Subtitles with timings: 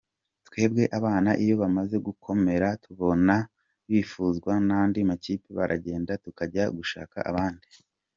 [0.47, 3.35] Twebwe abana iyo bamaze gukomera tubona
[3.89, 7.69] bifuzwa n’andi makipe baragenda tukajya gushaka abandi.